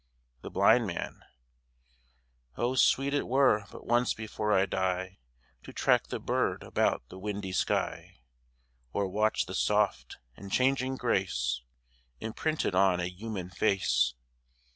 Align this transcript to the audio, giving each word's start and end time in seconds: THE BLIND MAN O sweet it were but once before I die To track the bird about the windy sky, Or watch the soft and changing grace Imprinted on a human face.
THE 0.41 0.49
BLIND 0.49 0.87
MAN 0.87 1.21
O 2.57 2.73
sweet 2.73 3.13
it 3.13 3.27
were 3.27 3.65
but 3.71 3.85
once 3.85 4.15
before 4.15 4.51
I 4.51 4.65
die 4.65 5.19
To 5.61 5.71
track 5.71 6.07
the 6.07 6.19
bird 6.19 6.63
about 6.63 7.07
the 7.09 7.19
windy 7.19 7.51
sky, 7.51 8.17
Or 8.93 9.07
watch 9.07 9.45
the 9.45 9.53
soft 9.53 10.17
and 10.35 10.51
changing 10.51 10.95
grace 10.95 11.61
Imprinted 12.19 12.73
on 12.73 12.99
a 12.99 13.05
human 13.09 13.51
face. 13.51 14.15